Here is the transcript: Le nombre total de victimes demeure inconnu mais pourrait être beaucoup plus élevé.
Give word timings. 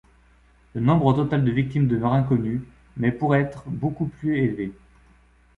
Le 0.73 0.81
nombre 0.81 1.13
total 1.13 1.45
de 1.45 1.51
victimes 1.51 1.87
demeure 1.87 2.13
inconnu 2.13 2.63
mais 2.97 3.11
pourrait 3.11 3.41
être 3.41 3.65
beaucoup 3.69 4.07
plus 4.07 4.35
élevé. 4.35 4.71